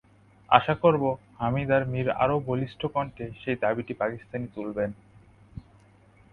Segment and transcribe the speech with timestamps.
[0.49, 1.03] আশা করব,
[1.39, 4.89] হামিদ মির আরও বলিষ্ঠ কণ্ঠে সেই দাবিটি পাকিস্তানে তুলবেন।